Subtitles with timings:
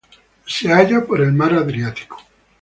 [0.53, 2.17] Se la halla poa el mar Adriático.